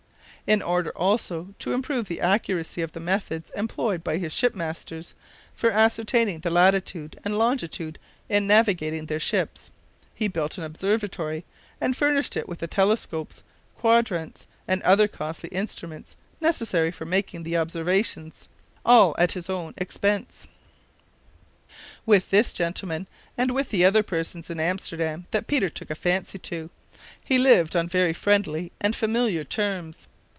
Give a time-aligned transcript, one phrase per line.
[0.47, 5.13] In order also to improve the accuracy of the methods employed by his ship masters
[5.53, 9.71] for ascertaining the latitude and longitude in navigating their ships,
[10.13, 11.45] he built an observatory,
[11.79, 13.43] and furnished it with the telescopes,
[13.77, 18.49] quadrants, and other costly instruments necessary for making the observations
[18.83, 20.49] all at his own expense.
[22.05, 23.07] With this gentleman,
[23.37, 26.69] and with the other persons in Amsterdam that Peter took a fancy to,
[27.23, 30.09] he lived on very friendly and familiar terms.